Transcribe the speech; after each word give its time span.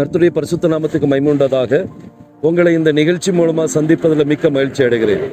கர்த்துடைய 0.00 0.30
பரிசுத்த 0.36 0.68
நாமத்துக்கு 0.72 1.08
மைமுண்டதாக 1.12 1.78
உங்களை 2.48 2.70
இந்த 2.74 2.90
நிகழ்ச்சி 2.98 3.30
மூலமா 3.30 3.64
சந்திப்பதில் 3.74 4.28
மிக்க 4.30 4.50
மகிழ்ச்சி 4.50 4.82
அடைகிறேன். 4.84 5.24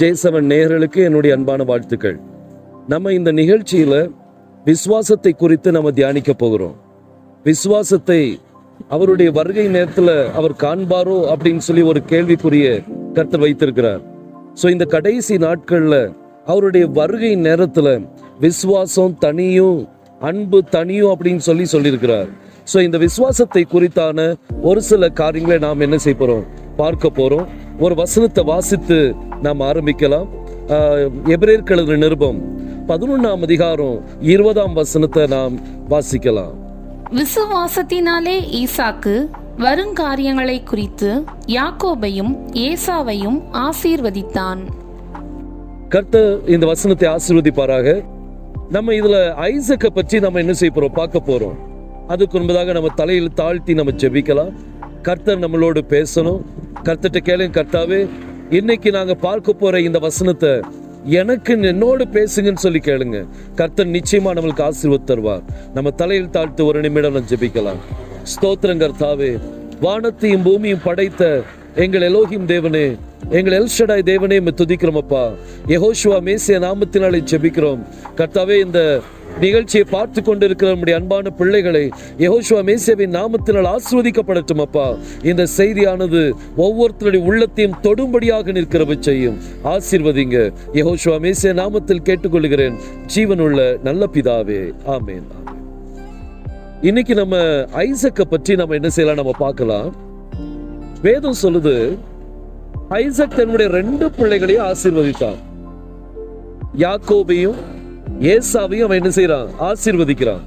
ஜெய்சவன் 0.00 0.46
நேயர்களுக்கு 0.52 1.00
என்னுடைய 1.08 1.36
அன்பான 1.36 1.64
வாழ்த்துக்கள். 1.70 2.18
நம்ம 2.92 3.12
இந்த 3.12 3.30
நிகழ்ச்சியில 3.32 3.94
விசுவாசத்தை 4.64 5.32
குறித்து 5.32 5.70
நம்ம 5.72 5.90
தியானிக்க 5.90 6.32
போகிறோம். 6.32 6.76
விசுவாசத்தை 7.44 8.20
அவருடைய 8.88 9.30
வருகை 9.30 9.66
நேரத்துல 9.68 10.08
அவர் 10.38 10.54
காண்பாரோ 10.64 11.18
அப்படின்னு 11.32 11.64
சொல்லி 11.68 11.82
ஒரு 11.82 12.02
கேள்விக்குரிய 12.12 12.68
கருத்தை 13.16 13.40
வைத்திருக்கிறார். 13.40 14.02
ஸோ 14.62 14.68
இந்த 14.76 14.84
கடைசி 14.84 15.36
நாட்கள்ல 15.46 15.96
அவருடைய 16.44 16.86
வருகை 17.00 17.34
நேரத்துல 17.48 17.88
விசுவாசம் 18.40 19.18
தனியும் 19.18 19.80
அன்பு 20.20 20.64
தனியும் 20.64 21.12
அப்படின்னு 21.14 21.36
சொல்லி 21.36 21.64
சொல்லியிருக்கிறார். 21.64 22.28
ஸோ 22.72 22.82
இந்த 22.82 22.98
விசுவாசத்தை 22.98 23.66
குறித்தான 23.72 24.36
ஒரு 24.60 24.82
சில 24.82 25.08
காரியங்களை 25.08 25.58
நாம் 25.58 25.80
என்ன 25.80 25.98
செய்ய 25.98 26.18
போறோம்? 26.20 26.44
பார்க்க 26.76 27.08
போறோம். 27.08 27.46
ஒரு 27.78 27.94
வசனத்தை 27.94 28.44
வாசித்து 28.44 29.14
நாம் 29.40 29.60
ஆரம்பிக்கலாம். 29.60 30.28
ஆஹ், 30.68 31.10
எபிரேயர் 31.24 31.62
கழுது 31.62 31.96
நிருபம் 31.96 32.38
பதினொன்றாம் 32.88 33.42
அதிகாரம் 33.42 34.00
இருபதாம் 34.20 34.72
வசனத்தை 34.72 35.26
நாம் 35.26 35.54
வாசிக்கலாம். 35.90 36.54
விசுவாசத்தினாலே 37.14 38.64
ஈசாக்கு 38.64 39.28
வருங்காரியங்களை 39.58 40.64
குறித்து 40.64 41.24
யாக்கோபையும் 41.46 42.32
ஏசாவையும் 42.52 43.38
ஆசீர்வதித்தான். 43.52 44.60
கர்த்தர் 45.88 46.46
இந்த 46.46 46.66
வசனத்தை 46.66 47.08
ஆசீர்வதிப்பாராக. 47.08 48.15
நம்ம 48.70 48.92
இதுல 48.92 49.34
ஐசக்கை 49.34 49.86
பற்றி 49.86 50.20
நம்ம 50.20 50.38
என்ன 50.38 50.52
செய்ய 50.52 50.80
போறோம்? 50.80 50.94
பார்க்க 50.94 51.22
போறோம். 51.26 51.56
அதுக்கு 52.06 52.38
முன்பதாக 52.38 52.72
நம்ம 52.72 52.88
தலையில் 52.94 53.32
தாழ்த்தி 53.32 53.74
நம்ம 53.74 53.90
ஜெபிக்கலாம். 53.90 54.52
கர்த்தர் 55.02 55.38
நம்மளோடு 55.38 55.80
பேசணும். 55.88 56.40
கர்த்தர்கிட்ட 56.84 57.20
கேளுங்க 57.24 57.56
கர்த்தாவே 57.56 58.08
இன்னைக்கு 58.50 58.90
நாங்க 58.90 59.14
பார்க்க 59.14 59.52
போற 59.52 59.80
இந்த 59.80 59.98
வசனத்தை 59.98 60.60
எனக்கு 61.04 61.62
என்னோடு 61.62 62.04
பேசுங்கன்னு 62.04 62.56
சொல்லி 62.56 62.78
கேளுங்க. 62.78 63.26
கர்த்தர் 63.54 63.86
நிச்சயமா 63.86 64.30
நம்மளுக்கு 64.34 64.70
ஆசீர்வாத் 64.70 65.06
தருவார். 65.06 65.42
நம்ம 65.74 65.90
தலையில் 65.90 66.28
தாழ்த்து 66.28 66.64
ஒரு 66.64 66.80
நிமிடம் 66.80 67.12
நம்ம 67.12 67.28
ஜெபிக்கலாம். 67.28 67.80
ஸ்தோத்திரம் 68.22 68.82
கர்த்தாவே. 68.82 69.40
வானத்தையும் 69.80 70.42
பூமியும் 70.42 70.80
படைத்த 70.84 71.42
எங்கள் 71.76 72.00
எலோஹிம் 72.00 72.46
தேவனே 72.46 72.98
எங்கள் 73.30 73.62
எல்ஷடாய் 73.62 74.04
தேவனே 74.10 74.36
உம்மை 74.38 74.52
துதிக்கிறோமப்பா 74.56 75.32
மேசிய 76.26 76.58
நாமத்தினாலே 76.64 77.20
ஜெபிக்கிறோம். 77.30 77.78
கர்த்தாவே 78.16 78.64
இந்த 78.64 79.00
நிகழ்ச்சியை 79.40 79.86
பார்த்து 79.90 80.22
கொண்டிருக்கிற 80.22 80.70
நம்முடைய 80.70 80.98
அன்பான 81.00 81.30
பிள்ளைகளை 81.30 81.88
யெகோஷுவா 82.18 82.62
மேசியாவின் 82.68 83.16
நாமத்தினால் 83.18 83.76
ஆசிர்வதிக்கப்படட்டும் 83.76 84.60
அப்பா. 84.60 84.96
இந்த 85.22 85.46
செய்தியானது 85.56 86.32
ஒவ்வொருத்தருடைய 86.56 87.16
உள்ளத்தையும் 87.16 87.76
தொடும்படியாக 87.82 88.52
நிற்கிறவை 88.52 88.98
செய்யும். 88.98 89.38
ஆசீர்வதிங்க. 89.64 90.52
யெகோஷுவா 90.72 91.18
மேசிய 91.26 91.54
நாமத்தில் 91.62 92.04
கேட்டுக்கொள்கிறேன். 92.04 92.74
ஜீவனுள்ள 93.14 93.82
நல்ல 93.82 94.08
பிதாவே. 94.12 94.72
ஆமேன். 94.86 95.28
இன்னைக்கு 96.82 97.14
நம்ம 97.14 97.36
ஐசக்கை 97.74 98.20
பற்றி 98.20 98.54
நம்ம 98.54 98.74
என்ன 98.74 98.88
செய்யலாம்? 98.88 99.24
நம்ம 99.24 99.38
பார்க்கலாம். 99.38 100.04
வேதம் 101.06 101.40
சொல்லுது 101.42 101.98
ஐசக் 102.88 103.36
தன்னுடைய 103.36 103.72
ரெண்டு 103.72 104.10
பிள்ளைகளையும் 104.10 104.66
ஆசீர்வதித்தான் 104.66 105.38
யாக்கோபையும் 106.78 107.58
ஏசாவையும் 108.20 108.86
அவன் 108.86 109.02
என்ன 109.02 109.12
செய்யறான் 109.14 109.48
ஆசீர்வதிக்கிறான். 109.60 110.42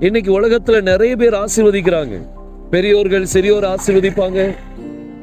இன்னைக்கு 0.00 0.40
உலகத்துல 0.40 0.82
நிறைய 0.82 1.16
பேர் 1.16 1.32
ஆசீர்வதிக்கிறாங்க. 1.32 2.16
பெரியோர்கள் 2.70 3.26
சிறியோர் 3.32 3.74
ஆசீர்வதிப்பாங்க. 3.74 4.54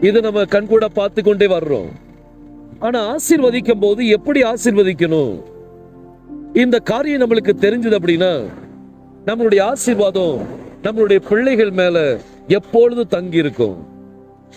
இது 0.01 0.21
நம்ம 0.21 0.41
கண்கூட 0.41 0.85
பார்த்து 0.93 1.23
கொண்டே 1.23 1.47
வர்றோம். 1.47 1.89
ஆனா 2.79 3.15
ஆசீர்வதிக்கும் 3.15 3.79
போது 3.79 4.07
எப்படி 4.07 4.41
ஆசீர்வதிக்கணும்? 4.41 5.41
இந்த 6.53 6.79
காரியம் 6.79 7.21
நம்மளுக்கு 7.21 7.53
தெரிஞ்சது 7.65 7.97
அப்படின்னா 8.01 8.33
நம்மளுடைய 9.25 9.61
ஆசீர்வாதம் 9.61 10.39
நம்மளுடைய 10.83 11.19
பிள்ளைகள் 11.29 11.71
மேல 11.71 12.19
எப்பொழுதும் 12.47 13.13
தங்கி 13.15 13.37
இருக்கும் 13.37 13.77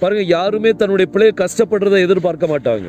பாருங்க 0.00 0.22
யாருமே 0.22 0.70
தன்னுடைய 0.70 1.06
பிள்ளையை 1.12 1.34
கஷ்டப்படுறதை 1.40 1.98
எதிர்பார்க்க 2.06 2.46
மாட்டாங்க. 2.46 2.88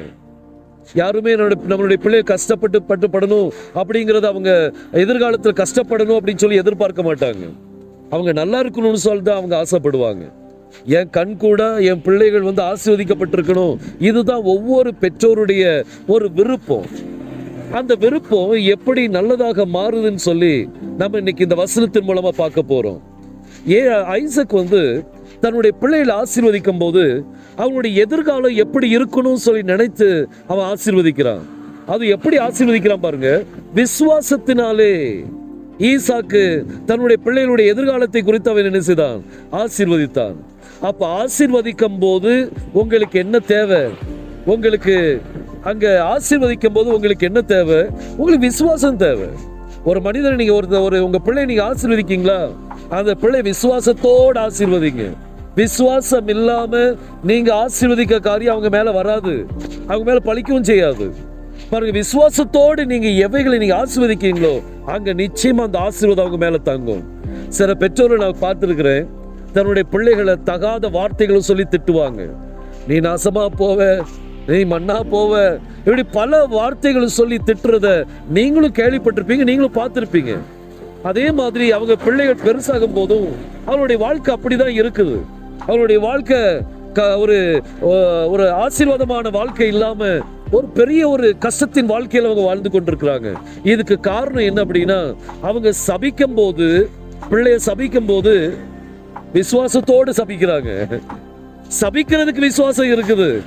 யாருமே 0.94 1.34
என்னோட 1.36 1.54
நம்மளுடைய 1.72 2.00
பிள்ளையை 2.06 2.22
கஷ்டப்பட்டு 2.22 2.80
பட்டுப்படணும் 2.90 3.50
அப்படிங்கிறது 3.76 4.26
அவங்க 4.26 4.52
எதிர்காலத்தில் 4.92 5.60
கஷ்டப்படணும் 5.62 6.18
அப்படின்னு 6.20 6.44
சொல்லி 6.46 6.62
எதிர்பார்க்க 6.64 7.04
மாட்டாங்க. 7.04 7.44
அவங்க 8.10 8.32
நல்லா 8.32 8.62
இருக்கணும்னு 8.62 9.06
சொல்லி 9.08 9.22
தான் 9.22 9.40
அவங்க 9.42 9.56
ஆசைப்படுவாங்க. 9.64 10.26
என் 10.86 11.10
கண் 11.10 11.38
கூட 11.38 11.62
என் 11.90 12.02
பிள்ளைகள் 12.02 12.42
வந்து 12.42 12.62
ஆசீர்வதிக்கப்பட்டிருக்கணும். 12.62 13.76
இதுதான் 14.00 14.44
ஒவ்வொரு 14.44 14.94
பெற்றோருடைய 15.02 15.64
ஒரு 16.08 16.32
விருப்பம். 16.32 16.86
அந்த 17.72 17.96
விருப்பம் 17.96 18.52
எப்படி 18.76 19.08
நல்லதாக 19.08 19.66
மாறுதுன்னு 19.66 20.24
சொல்லி 20.30 20.70
நம்ம 20.98 21.18
இன்னைக்கு 21.18 21.44
இந்த 21.44 21.56
வசனத்தின் 21.56 22.08
மூலமா 22.08 22.30
பார்க்க 22.30 22.72
போறோம். 22.74 23.00
ஏ 23.70 23.80
ஐசக் 24.20 24.60
வந்து 24.62 24.82
தன்னுடைய 25.44 25.78
பிள்ளைகளை 25.80 26.14
ஆசீர்வதிக்கும் 26.22 26.80
போது 26.80 27.26
அவனுடைய 27.56 28.02
எதிர்காலம் 28.02 28.60
எப்படி 28.64 28.88
இருக்கணும்னு 28.98 29.44
சொல்லி 29.46 29.62
நினைத்து 29.62 30.08
அவன் 30.48 30.68
ஆசீர்வதிக்கிறான். 30.74 31.44
அது 31.86 32.04
எப்படி 32.16 32.36
ஆசீர்வதிக்கிறான் 32.38 33.06
பாருங்க. 33.06 33.30
விசுவாசத்தினாலே 33.76 34.94
ஈசாக்கு 35.90 36.44
தன்னுடைய 36.86 37.18
பிள்ளைகளுடைய 37.26 37.66
எதிர்காலத்தை 37.74 38.22
குறித்து 38.22 38.52
அவன் 38.52 38.64
என்ன 38.64 38.80
செய்தான்? 38.80 39.20
ஆசீர்வதித்தான். 39.52 40.36
அப்ப 40.82 41.02
ஆசீர்வதிக்கும் 41.22 42.00
போது 42.00 42.52
உங்களுக்கு 42.74 43.20
என்ன 43.20 43.40
தேவை? 43.40 43.82
உங்களுக்கு 44.46 45.22
அங்க 45.64 45.86
ஆசீர்வதிக்கும் 46.14 46.74
போது 46.74 46.90
உங்களுக்கு 46.94 47.26
என்ன 47.26 47.42
தேவை? 47.42 47.82
உங்களுக்கு 48.18 48.48
விசுவாசம் 48.48 48.98
தேவை. 48.98 49.28
ஒரு 49.84 50.02
மனிதனை 50.02 50.36
நீங்க 50.38 50.54
ஒரு 50.54 50.82
ஒரு 50.82 50.98
உங்க 51.04 51.20
பிள்ளை 51.20 51.46
நீங்க 51.46 51.64
ஆசீர்வதிக்கீங்களா? 51.70 52.42
அந்த 52.90 53.12
பிள்ளை 53.16 53.40
விசுவாசத்தோடு 53.52 54.40
ஆசீர்வதிங்க. 54.48 55.06
விசுவாசம் 55.56 56.28
இல்லாம 56.28 56.96
நீங்க 57.24 57.50
ஆசீர்வதிக்க 57.56 58.20
காரியம் 58.20 58.54
அவங்க 58.54 58.70
மேல 58.78 58.92
வராது. 58.92 59.34
அவங்க 59.88 60.06
மேல 60.10 60.20
பழிக்கவும் 60.26 60.64
செய்யாது. 60.64 61.06
பாருங்க 61.70 61.94
விசுவாசத்தோடு 62.00 62.86
நீங்க 62.86 63.08
எவைகளை 63.26 63.58
நீங்க 63.58 63.76
ஆசீர்வதிக்கீங்களோ 63.82 64.54
அங்க 64.86 65.14
நிச்சயமா 65.14 65.64
அந்த 65.68 65.80
ஆசீர்வாதம் 65.80 66.26
அவங்க 66.26 66.40
மேல 66.46 66.58
தங்கும். 66.58 67.04
சில 67.50 67.74
பெற்றோரை 67.74 68.18
நான் 68.18 68.42
பார்த்துருக்கிறேன். 68.42 69.06
தன்னுடைய 69.54 69.90
பிள்ளைகளை 69.90 70.36
தகாத 70.44 70.90
வார்த்தைகளும் 70.90 71.48
சொல்லி 71.50 71.66
திட்டுவாங்க. 71.70 72.22
நீ 72.88 72.96
நாசமா 73.00 73.44
போவ 73.60 74.04
நீ 74.48 74.60
மண்ணா 74.64 74.98
போவ. 75.12 75.34
இப்படி 75.78 76.04
பல 76.04 76.48
வார்த்தைகளும் 76.48 77.18
சொல்லி 77.20 77.38
திட்டுறத 77.46 77.88
நீங்களும் 78.30 78.78
கேள்விப்பட்டிருப்பீங்க 78.80 79.44
நீங்களும் 79.50 79.78
பார்த்துருப்பீங்க. 79.80 80.34
அதே 81.04 81.32
மாதிரி 81.32 81.72
அவங்க 81.72 81.96
பிள்ளைகள் 81.96 82.44
பெருசாகும் 82.44 82.94
போதும் 82.94 83.30
அவருடைய 83.66 84.02
வாழ்க்கை 84.04 84.36
அப்படிதான் 84.36 84.78
இருக்குது. 84.82 85.16
அவருடைய 85.68 86.02
வாழ்க்கை 86.02 86.38
க- 86.94 87.18
ஒரு 87.18 87.64
ஒரு 88.28 88.44
ஆசீர்வாதமான 88.44 89.32
வாழ்க்கை 89.32 89.68
இல்லாம 89.68 90.18
ஒரு 90.52 90.68
பெரிய 90.68 91.10
ஒரு 91.10 91.38
கஷ்டத்தின் 91.38 91.86
வாழ்க்கையில் 91.86 92.30
அவங்க 92.30 92.48
வாழ்ந்து 92.48 92.70
கொண்டிருக்கிறாங்க. 92.70 93.34
இதுக்கு 93.64 94.00
காரணம் 94.00 94.44
என்ன 94.44 94.64
அப்படின்னா 94.64 95.16
அவங்க 95.42 95.74
சபிக்கும் 95.88 96.36
போது 96.36 96.90
பிள்ளைய 97.32 97.60
சபிக்கும் 97.66 98.08
போது 98.08 98.58
விசுவாசத்தோடு 99.34 100.10
சபிக்கிறாங்க. 100.10 101.02
சபிக்கிறதுக்கு 101.82 102.40
விசுவாசம் 102.40 102.86
இருக்குது. 102.86 103.42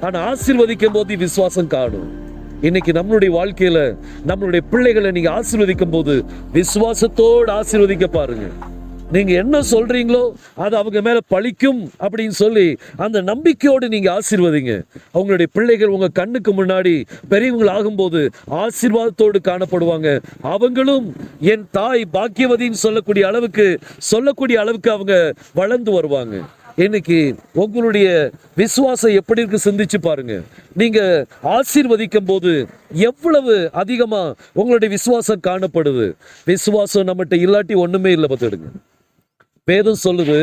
ஆனா 0.00 0.32
ஆசீர்வதிக்கும் 0.32 0.92
போது 0.92 1.16
விசுவாசம் 1.16 1.66
காணும். 1.66 2.12
இன்னைக்கு 2.60 2.92
நம்மளுடைய 2.92 3.30
வாழ்க்கையில 3.30 3.96
நம்மளுடைய 4.26 4.60
பிள்ளைகளை 4.70 5.10
நீங்க 5.10 5.30
ஆசீர்வதிக்கும் 5.30 5.90
போது 5.90 6.24
விசுவாசத்தோடு 6.54 7.60
ஆசீர்வதிக்க 7.60 8.04
பாருங்க. 8.04 8.44
நீங்க 9.12 9.32
என்ன 9.32 9.60
சொல்றீங்களோ 9.60 10.32
அது 10.54 10.76
அவங்க 10.76 11.00
மேல 11.00 11.18
பழிக்கும் 11.28 11.90
அப்படின்னு 12.00 12.36
சொல்லி 12.42 12.76
அந்த 12.96 13.22
நம்பிக்கையோடு 13.22 13.88
நீங்க 13.88 14.18
ஆசீர்வதிங்க. 14.18 14.84
அவங்களுடைய 15.14 15.46
பிள்ளைகள் 15.52 15.88
உங்க 15.88 16.08
கண்ணுக்கு 16.08 16.64
முன்னாடி 16.64 17.04
பெரியவங்கள் 17.28 17.74
ஆகும்போது 17.76 18.28
ஆசீர்வாதத்தோடு 18.50 19.40
காணப்படுவாங்க. 19.44 20.20
அவங்களும் 20.40 21.16
என் 21.40 21.66
தாய் 21.70 22.04
பாக்கியவதின்னு 22.12 22.82
சொல்லக்கூடிய 22.86 23.26
அளவுக்கு 23.26 23.78
சொல்லக்கூடிய 23.98 24.60
அளவுக்கு 24.60 24.90
அவங்க 24.90 25.34
வளர்ந்து 25.54 25.92
வருவாங்க. 25.92 26.42
இன்னைக்கு 26.76 27.34
உங்களுடைய 27.52 28.30
விசுவாசம் 28.54 29.12
எப்படி 29.12 29.42
இருக்கு 29.42 29.70
சிந்திச்சு 29.70 29.98
பாருங்க. 30.00 30.42
நீங்க 30.72 31.26
ஆசீர்வதிக்கும் 31.42 32.26
போது 32.26 32.66
எவ்வளவு 32.92 33.70
அதிகமா 33.72 34.34
உங்களுடைய 34.52 34.94
விசுவாசம் 34.94 35.44
காணப்படுது. 35.46 36.12
விசுவாசம் 36.44 37.06
நம்மகிட்ட 37.06 37.38
இல்லாட்டி 37.46 37.76
ஒண்ணுமே 37.76 38.12
இல்லை 38.12 38.28
பார்த்துடுங்க 38.32 38.70
வேதம் 39.70 40.02
சொல்லுது. 40.04 40.38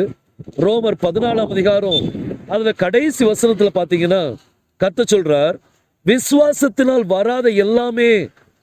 ரோமர் 0.66 0.96
பதினாலாம் 1.02 1.52
அதிகாரம் 1.56 2.06
அதுல 2.54 2.72
கடைசி 2.72 3.22
வசனத்துல 3.26 3.70
பாத்தீங்கன்னா 3.76 4.22
கத்த 4.82 5.02
சொல்றார் 5.12 5.56
விசுவாசத்தினால் 6.06 7.06
வராத 7.06 7.50
எல்லாமே 7.64 8.10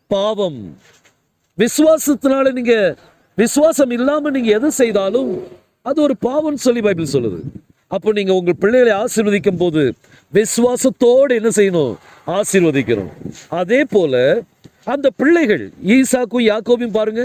பாவம். 0.06 0.58
விசுவாசத்தினால 1.58 2.52
நீங்க 2.58 2.74
விசுவாசம் 3.36 3.90
இல்லாம 3.90 4.30
நீங்க 4.30 4.50
எது 4.58 4.70
செய்தாலும் 4.80 5.30
அது 5.82 5.98
ஒரு 6.02 6.16
பாவம்னு 6.26 6.64
சொல்லி 6.66 6.80
பைபிள் 6.80 7.12
சொல்லுது. 7.12 7.40
அப்போ 7.86 8.12
நீங்க 8.12 8.32
உங்க 8.34 8.52
பிள்ளைகளை 8.52 8.94
ஆசீர்வதிக்கும் 9.02 9.62
போது 9.64 9.82
விசுவாசத்தோடு 10.32 11.34
என்ன 11.40 11.50
செய்யணும்? 11.58 11.94
ஆசீர்வதிக்கணும். 12.38 13.12
அதே 13.48 13.84
போல 13.84 14.42
அந்த 14.94 15.10
பிள்ளைகள் 15.20 15.64
ஈசாக்கும் 15.96 16.48
யாக்கோபையும் 16.52 16.98
பாருங்க 16.98 17.22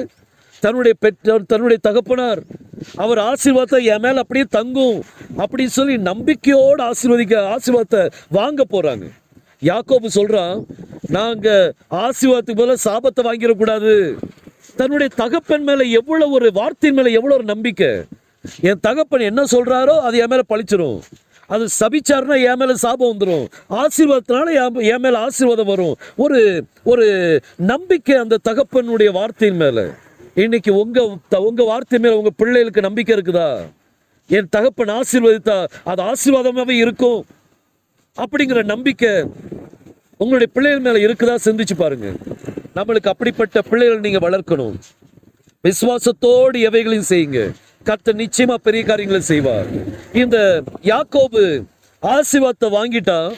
தன்னுடைய 0.63 0.93
பெற்றோர் 1.03 1.49
தன்னுடைய 1.51 1.79
தகப்பனார் 1.87 2.41
அவர் 3.03 3.19
ஆசீர்வாதத்தை 3.29 3.81
என் 3.93 4.03
மேலே 4.05 4.21
அப்படியே 4.23 4.45
தங்கும் 4.57 4.97
அப்படின்னு 5.41 5.73
சொல்லி 5.79 5.95
நம்பிக்கையோடு 6.09 6.81
ஆசீர்வதிக்க 6.91 7.35
ஆசீர்வாதத்தை 7.55 8.01
வாங்க 8.37 8.63
போகிறாங்க 8.73 9.05
யாக்கோபு 9.61 10.07
சொல்கிறான் 10.19 10.57
நாங்கள் 11.17 11.65
ஆசீர்வாதத்துக்கு 12.05 12.61
போல 12.61 12.75
சாபத்தை 12.87 13.21
வாங்கிடக்கூடாது 13.27 13.93
தன்னுடைய 14.79 15.09
தகப்பன் 15.21 15.65
மேலே 15.67 15.85
எவ்வளோ 15.99 16.27
ஒரு 16.37 16.47
வார்த்தையின் 16.59 16.97
மேலே 16.97 17.09
எவ்வளோ 17.17 17.35
ஒரு 17.39 17.45
நம்பிக்கை. 17.51 17.89
என் 18.69 18.81
தகப்பன் 18.87 19.27
என்ன 19.29 19.41
சொல்கிறாரோ 19.51 19.95
அது 20.05 20.15
என் 20.23 20.31
மேலே 20.31 20.45
பழிச்சிடும் 20.53 20.97
அது 21.49 21.65
சபிச்சாருன்னா 21.79 22.37
என் 22.49 22.59
மேலே 22.61 22.75
சாபம் 22.85 23.11
வந்துடும் 23.11 23.45
ஆசீர்வாதத்தினால 23.81 24.53
என் 24.61 24.79
என் 24.93 25.19
ஆசீர்வாதம் 25.25 25.71
வரும். 25.73 25.95
ஒரு 26.15 26.39
ஒரு 26.91 27.05
நம்பிக்கை 27.71 28.17
அந்த 28.23 28.41
தகப்பனுடைய 28.49 29.11
வார்த்தையின் 29.19 29.61
மேலே. 29.63 29.85
இன்னைக்கு 30.35 30.75
உங்க 30.75 31.17
த- 31.29 31.39
உங்க 31.39 31.63
வார்த்தை 31.63 31.99
மேல 31.99 32.17
உங்க 32.17 32.29
பிள்ளைகளுக்கு 32.29 32.81
நம்பிக்கை 32.81 33.17
இருக்குதா? 33.17 33.69
என் 34.27 34.47
தகப்பன் 34.49 34.87
ஆசீர்வதித்தா 34.87 35.67
அது 35.83 36.03
ஆசீர்வாதமாவே 36.03 36.69
இருக்கும். 36.69 37.25
அப்படிங்கிற 38.17 38.63
நம்பிக்கை 38.63 39.23
உங்களுடைய 40.17 40.53
பிள்ளைகள் 40.53 40.93
மேல 40.93 41.13
இருக்குதா 41.13 41.35
சிந்திச்சு 41.45 41.75
பாருங்க. 41.77 42.11
நம்மளுக்கு 42.75 43.07
அப்படிப்பட்ட 43.07 43.61
பிள்ளைகள் 43.61 43.99
நீங்க 43.99 44.29
வளர்க்கணும். 44.29 44.79
விசுவாசத்தோடு 45.63 46.61
எவைகளையும் 46.61 47.03
செய்யுங்க. 47.09 47.53
கத்த 47.85 48.25
நிச்சயமா 48.25 48.53
பெரிய 48.53 48.83
காரியங்களை 48.83 49.21
செய்வார். 49.21 49.65
இந்த 50.13 50.63
யாக்கோபு 50.81 51.63
ஆசீர்வாதத்தை 52.01 52.65
வாங்கிட்டா 52.65 53.33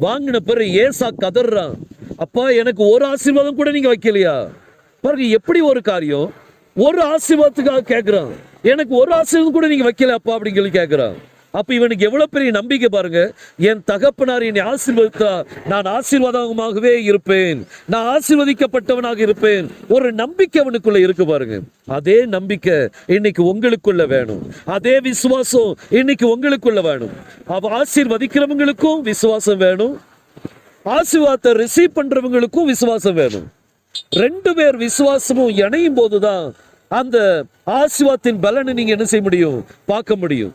வாங்கின 0.00 0.36
பிறகு 0.36 0.72
ஏசா 0.72 1.08
கதறான். 1.08 1.74
அப்பா 2.16 2.48
எனக்கு 2.48 2.88
ஒரு 2.88 3.04
ஆசீர்வாதம் 3.04 3.54
கூட 3.54 3.70
நீங்க 3.70 3.94
வைக்கலையா? 3.94 4.50
பாருங்க 5.00 5.24
எப்படி 5.24 5.60
ஒரு 5.60 5.82
காரியம்? 5.82 6.32
ஒரு 6.76 7.02
ஆசீர்வாதத்துக்காக 7.04 7.82
கேட்கிறான் 7.92 8.30
எனக்கு 8.62 8.94
ஒரு 8.94 9.12
ஆசீர்வாதம் 9.12 9.52
கூட 9.52 9.66
நீங்க 9.66 9.90
வைக்கல 9.90 10.10
அப்பா 10.10 10.38
அப்படின்னு 10.38 10.54
சொல்லி 10.54 10.70
கேட்கிறான் 10.70 11.14
அப்ப 11.52 11.74
இவனுக்கு 11.74 12.04
எவ்வளவு 12.04 12.28
பெரிய 12.30 12.50
நம்பிக்கை 12.50 12.88
பாருங்க. 12.88 13.32
என் 13.58 13.82
தகப்பனார் 13.84 14.42
என்னை 14.42 14.62
ஆசீர்வதித்தா 14.62 15.44
நான் 15.66 15.82
ஆசீர்வாதமாகவே 15.82 16.92
இருப்பேன். 17.02 17.66
நான் 17.84 18.18
ஆசீர்வதிக்கப்பட்டவனாக 18.18 19.18
இருப்பேன். 19.18 19.70
ஒரு 19.88 20.12
நம்பிக்கை 20.12 20.62
அவனுக்குள்ள 20.62 20.96
இருக்கு 20.96 21.26
பாருங்க. 21.26 21.60
அதே 21.86 22.24
நம்பிக்கை 22.24 22.88
இன்னைக்கு 23.06 23.42
உங்களுக்குள்ள 23.44 24.06
வேணும். 24.06 24.52
அதே 24.64 25.00
விசுவாசம் 25.00 25.76
இன்னைக்கு 25.90 26.38
உங்களுக்குள்ள 26.38 26.82
வேணும். 26.82 27.10
அவ 27.46 27.82
ஆசீர்வதிக்கிறவங்களுக்கும் 27.82 29.00
விசுவாசம் 29.00 29.58
வேணும். 29.58 30.00
ஆசீர்வாதத்தை 30.84 31.52
ரிசீவ் 31.52 31.96
பண்றவங்களுக்கும் 31.96 32.64
விசுவாசம் 32.64 33.14
வேணும். 33.14 33.58
ரெண்டு 34.10 34.54
பேர் 34.54 34.76
விசுவாசமும் 34.76 35.48
இணையும் 35.48 35.94
போதுதான் 35.94 36.54
அந்த 36.88 37.44
ஆசிர்வாதத்தின் 37.66 38.40
பலனை 38.40 38.72
நீங்க 38.72 38.90
என்ன 38.90 39.04
செய்ய 39.04 39.24
முடியும்? 39.24 39.64
பார்க்க 39.84 40.16
முடியும். 40.16 40.54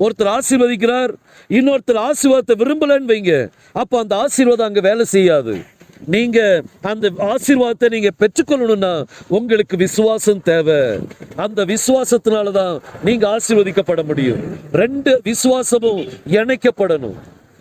ஒருத்தர் 0.00 0.38
ஆசீர்வதிக்கிறார் 0.38 1.12
இன்னொருத்தர் 1.48 2.00
ஆசீர்வாதத்தை 2.08 2.54
விரும்பலன்னு 2.62 3.10
வைங்க. 3.12 3.48
அப்போ 3.72 3.98
அந்த 3.98 4.16
ஆசீர்வாதம் 4.16 4.66
அங்க 4.66 4.80
வேலை 4.80 5.04
செய்யாது. 5.04 5.54
நீங்க 6.06 6.62
அந்த 6.80 7.10
ஆசீர்வாதத்தை 7.18 7.88
நீங்க 7.88 8.10
பெற்றுக்கொள்ளணும்னா 8.18 9.04
உங்களுக்கு 9.28 9.76
விசுவாசம் 9.76 10.42
தேவை. 10.42 10.98
அந்த 11.36 11.64
விசுவாசத்தினால 11.64 12.50
தான் 12.50 12.80
நீங்க 13.04 13.36
ஆசீர்வதிக்கப்பட 13.36 14.04
முடியும். 14.04 14.58
ரெண்டு 14.72 15.20
விசுவாசமும் 15.24 16.08
இணைக்கப்படணும். 16.26 17.18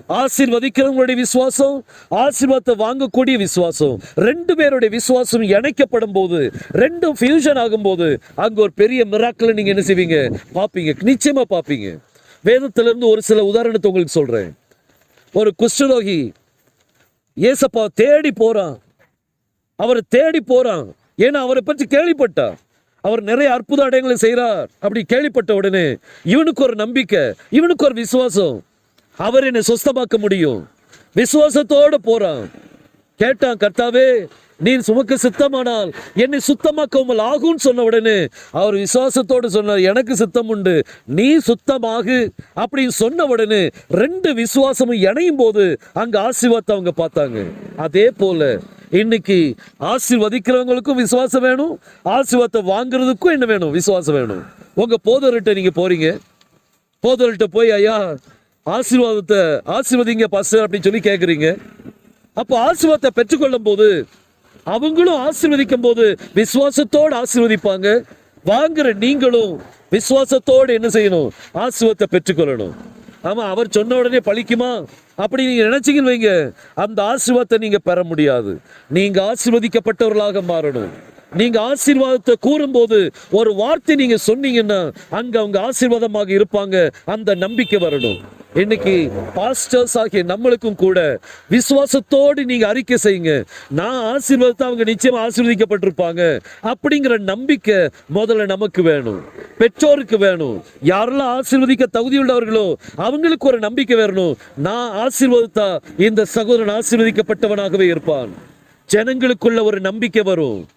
ஆசீர்வதிக்கிறவங்களுடைய 0.10 1.16
விசுவாசம் 1.16 1.86
ஆசீர்வாதத்தை 2.12 2.76
வாங்கக்கூடிய 2.86 3.38
விசுவாசம். 3.38 4.00
ரெண்டு 4.16 4.56
பேருடைய 4.56 4.90
விசுவாசம் 4.96 5.42
இணைக்கப்படும் 5.42 6.12
போது 6.12 6.54
ரெண்டும் 6.72 7.18
ஃபியூஷன் 7.20 7.60
ஆகும்போது 7.64 8.18
அங்கே 8.36 8.62
ஒரு 8.62 8.72
பெரிய 8.74 9.06
மிராக்களை 9.06 9.54
நீங்கள் 9.54 9.74
என்ன 9.76 9.86
செய்வீங்க? 9.90 10.18
பார்ப்பீங்க. 10.54 11.04
நிச்சயமாக 11.04 11.48
பார்ப்பீங்க. 11.56 12.00
வேதத்திலிருந்து 12.44 13.08
ஒரு 13.08 13.22
சில 13.22 13.44
உதாரணத்தை 13.44 13.92
உங்களுக்கு 13.92 14.18
சொல்கிறேன் 14.20 14.58
ஒரு 15.34 15.54
குஷ்டரோகி 15.62 16.32
ஏசப்பா 17.38 17.86
தேடி 17.94 18.32
போகிறான் 18.32 18.80
அவரை 19.76 20.02
தேடி 20.10 20.42
போகிறான் 20.42 20.96
ஏன்னா 21.18 21.40
அவரை 21.46 21.62
பற்றி 21.66 21.86
கேள்விப்பட்டான். 21.98 22.56
அவர் 23.02 23.22
நிறைய 23.22 23.54
அற்புத 23.54 23.90
அடையங்களை 23.90 24.14
செய்கிறார் 24.14 24.68
அப்படி 24.80 25.04
கேள்விப்பட்ட 25.04 25.54
உடனே 25.54 25.98
இவனுக்கு 26.24 26.64
ஒரு 26.64 26.76
நம்பிக்கை 26.76 27.34
இவனுக்கு 27.50 27.86
ஒரு 27.86 27.94
விசுவாசம். 27.94 28.64
அவர் 29.26 29.48
என்னை 29.50 29.62
சொஸ்தமாக்க 29.70 30.16
முடியும். 30.26 30.60
விசுவாசத்தோடு 31.20 31.98
போறான். 32.10 32.44
கேட்டான் 33.20 33.62
கர்த்தாவே 33.62 34.10
நீ 34.66 34.72
சுமக்க 34.88 35.16
சித்தமானால் 35.24 35.90
என்னை 36.24 36.40
சுத்தமாக்க 36.48 37.02
உமல் 37.04 37.22
ஆகும்னு 37.32 37.64
சொன்ன 37.66 37.84
உடனே 37.88 38.16
அவர் 38.60 38.76
விசுவாசத்தோடு 38.84 39.48
சொன்னார் 39.56 39.82
எனக்கு 39.90 40.14
சித்தம் 40.22 40.50
உண்டு 40.54 40.74
நீ 41.18 41.28
சுத்தமாகு. 41.50 42.18
அப்படின்னு 42.62 42.96
சொன்ன 43.02 43.26
உடனே 43.34 43.62
ரெண்டு 44.02 44.30
விசுவாசமும் 44.42 45.02
இணையும் 45.10 45.40
போது 45.42 45.66
அங்கே 46.04 46.20
ஆசீர்வாதத்தை 46.28 46.76
அவங்க 46.78 46.94
பார்த்தாங்க. 47.02 47.42
அதே 47.86 48.08
போல 48.22 48.50
இன்னைக்கு 49.02 49.40
ஆசீர்வதிக்கிறவங்களுக்கும் 49.92 51.02
விசுவாசம் 51.04 51.46
வேணும் 51.48 51.76
ஆசீர்வாதத்தை 52.16 52.64
வாங்குறதுக்கும் 52.74 53.36
என்ன 53.36 53.46
வேணும்? 53.54 53.76
விசுவாசம் 53.80 54.18
வேணும். 54.20 54.44
உங்கள் 54.82 55.06
போதர்கிட்ட 55.10 55.54
நீங்கள் 55.60 55.78
போறீங்க. 55.82 56.10
போதர்கிட்ட 57.04 57.48
போய் 57.58 57.72
ஐயா 57.72 58.00
ஆசீர்வாதத்தை 58.76 59.42
ஆசீர்வதிங்க 59.76 60.28
பாஸ்டர் 60.36 60.64
அப்படின்னு 60.64 60.88
சொல்லி 60.88 61.02
கேட்குறீங்க 61.10 61.50
அப்போ 62.42 62.56
ஆசீர்வாதத்தை 62.68 63.12
பெற்றுக்கொள்ளும் 63.20 63.68
போது 63.68 63.88
அவங்களும் 64.76 65.20
ஆசீர்வதிக்கும் 65.28 65.86
போது 65.86 66.06
விசுவாசத்தோடு 66.40 67.14
ஆசீர்வதிப்பாங்க. 67.22 67.88
வாங்குற 68.46 68.88
நீங்களும் 69.04 69.54
விசுவாசத்தோடு 69.96 70.72
என்ன 70.78 70.88
செய்யணும்? 70.96 71.30
ஆசீர்வாதத்தை 71.64 72.08
பெற்றுக்கொள்ளணும். 72.16 72.74
ஆமாம் 73.30 73.50
அவர் 73.54 73.74
சொன்ன 73.78 73.98
உடனே 74.00 74.20
பழிக்குமா? 74.30 74.72
அப்படி 75.24 75.46
நீங்கள் 75.50 75.68
நினச்சிங்கன்னு 75.70 76.12
வைங்க. 76.14 76.32
அந்த 76.84 77.00
ஆசீர்வாதத்தை 77.14 77.60
நீங்கள் 77.66 77.86
பெற 77.90 78.04
முடியாது. 78.12 78.52
நீங்கள் 78.98 79.26
ஆசீர்வதிக்கப்பட்டவர்களாக 79.32 80.44
மாறணும். 80.52 80.92
நீங்க 81.40 81.58
ஆசீர்வாதத்தை 81.72 82.36
கூறும்போது 82.48 83.00
ஒரு 83.40 83.54
வார்த்தை 83.62 83.96
நீங்க 84.02 84.18
சொன்னீங்கன்னா 84.30 84.82
அங்க 85.20 85.36
அவங்க 85.44 85.60
ஆசீர்வாதமாக 85.70 86.32
இருப்பாங்க. 86.40 86.76
அந்த 87.16 87.30
நம்பிக்கை 87.46 87.80
வரணும். 87.88 88.20
இன்னைக்கு 88.54 89.12
பாஸ்டர்ஸ் 89.36 89.98
ஆகிய 89.98 90.24
நம்மளுக்கும் 90.24 90.76
கூட 90.76 91.20
விசுவாசத்தோடு 91.50 92.44
நீங்க 92.44 92.68
அறிக்கை 92.68 92.98
செய்யுங்க. 93.04 93.44
நான் 93.70 94.20
ஆசீர்வாதத்தை 94.20 94.64
அவங்க 94.64 94.84
நிச்சயமா 94.84 95.28
ஆசீர்வதிக்கப்பட்டிருப்பாங்க. 95.28 96.40
அப்படிங்கிற 96.64 97.18
நம்பிக்கை 97.18 97.90
முதல்ல 98.16 98.46
நமக்கு 98.46 98.82
வேணும். 98.82 99.24
பெற்றோருக்கு 99.58 100.18
வேணும். 100.18 100.64
யாரெல்லாம் 100.84 101.40
ஆசீர்வதிக்க 101.40 101.86
தகுதியுள்ளவர்களோ 101.94 102.74
அவங்களுக்கு 102.96 103.48
ஒரு 103.48 103.60
நம்பிக்கை 103.60 103.98
வரணும் 103.98 104.36
நான் 104.58 105.08
ஆசீர்வதித்தா 105.08 105.80
இந்த 105.98 106.26
சகோதரன் 106.26 106.82
ஆசீர்வதிக்கப்பட்டவனாகவே 106.82 107.82
இருப்பான். 107.82 108.30
ஜனங்களுக்குள்ள 108.94 109.64
ஒரு 109.64 109.80
நம்பிக்கை 109.80 110.22
வரும். 110.22 110.68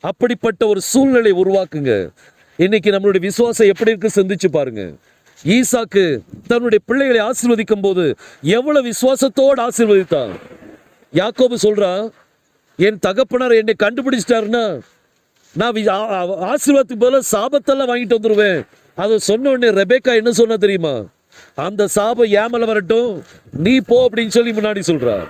அப்படிப்பட்ட 0.00 0.66
ஒரு 0.66 0.80
சூழ்நிலை 0.80 1.32
உருவாக்குங்க. 1.32 2.10
இன்னைக்கு 2.56 2.90
நம்மளுடைய 2.90 3.20
விசுவாசம் 3.20 3.66
எப்படி 3.66 3.96
இருக்கு 3.96 4.22
சிந்திச்சு 4.22 4.52
பாருங்க. 4.52 4.92
ஈசாக்கு 5.44 6.18
தன்னுடைய 6.46 6.82
பிள்ளைகளை 6.86 7.20
ஆசிர்வதிக்கும் 7.20 7.82
போது 7.82 8.16
எவ்வளவு 8.42 8.88
விசுவாசத்தோடு 8.88 9.68
ஆசீர்வதித்தான் 9.68 10.32
யாக்கோபு 11.14 11.54
சொல்றா 11.62 12.10
என் 12.76 12.98
தகப்பனார் 12.98 13.52
என்னை 13.52 13.74
கண்டுபிடிச்சிட்டாருன்னா 13.78 14.80
நான் 15.56 15.72
வி- 15.72 15.88
ஆசீர்வாதத்துக்கு 16.44 16.98
போல 16.98 17.18
சாபத்தெல்லாம் 17.32 17.90
வாங்கிட்டு 17.90 18.18
வந்துருவேன். 18.18 18.66
அதை 18.94 19.18
சொன்ன 19.18 19.50
உடனே 19.50 19.82
ரெபேக்கா 19.82 20.16
என்ன 20.16 20.32
சொன்னா 20.32 20.56
தெரியுமா? 20.56 21.04
அந்த 21.54 21.86
சாபம் 21.86 22.26
ஏமல 22.26 22.64
வரட்டும் 22.64 23.22
நீ 23.52 23.80
போ 23.80 24.08
அப்படின்னு 24.08 24.28
சொல்லி 24.28 24.52
முன்னாடி 24.52 24.82
சொல்றா. 24.86 25.26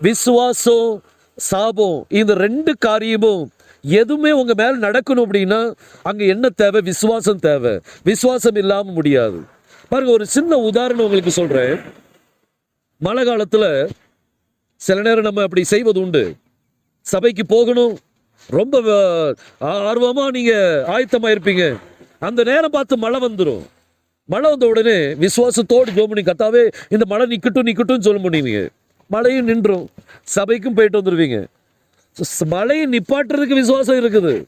விசுவாசம் 0.00 1.02
சாபம் 1.36 2.06
இந்த 2.08 2.34
ரெண்டு 2.34 2.78
காரியமும் 2.78 3.50
எதுவுமே 3.84 4.30
உங்கள் 4.40 4.58
மேலே 4.60 4.76
நடக்கணும் 4.86 5.24
அப்படின்னா 5.26 5.60
அங்கே 6.02 6.24
என்ன 6.34 6.46
தேவை? 6.62 6.80
விசுவாசம் 6.90 7.42
தேவை. 7.48 7.72
விசுவாசம் 8.10 8.58
இல்லாமல் 8.62 8.96
முடியாது. 8.98 9.38
பாருங்க 9.90 10.12
ஒரு 10.12 10.26
சின்ன 10.26 10.58
உதாரணம் 10.68 11.04
உங்களுக்கு 11.06 11.32
சொல்கிறேன் 11.40 11.74
மழை 13.00 13.22
காலத்தில் 13.24 13.68
சில 14.80 14.98
நேரம் 15.06 15.26
நம்ம 15.28 15.42
அப்படி 15.42 15.62
செய்வது 15.72 16.00
உண்டு. 16.00 16.22
சபைக்கு 17.06 17.44
போகணும். 17.46 17.94
ரொம்ப 18.58 18.76
ஆர்வமாக 19.58 20.30
நீங்கள் 20.36 20.84
ஆயத்தமாக 20.94 21.34
இருப்பீங்க 21.34 21.64
அந்த 22.28 22.40
நேரம் 22.50 22.74
பார்த்து 22.76 22.94
மழை 23.04 23.18
வந்துடும் 23.24 23.62
மழை 24.28 24.48
வந்த 24.50 24.66
உடனே 24.72 24.96
விசுவாசத்தோடு 25.22 25.94
ஜோமணி 25.96 26.22
கத்தாவே 26.26 26.62
இந்த 26.94 27.04
மழை 27.12 27.24
நிற்கட்டும் 27.32 27.66
நிற்கட்டும்னு 27.68 28.06
சொல்ல 28.06 28.20
முடியுங்க. 28.24 28.60
மழையும் 29.10 29.48
நின்றும். 29.50 29.84
சபைக்கும் 30.36 30.76
போயிட்டு 30.76 31.00
வந்துடுவீங்க 31.00 31.38
மழையை 32.46 32.86
நிப்பாட்டுறதுக்கு 32.86 33.54
விசுவாசம் 33.54 33.96
இருக்குது. 33.96 34.44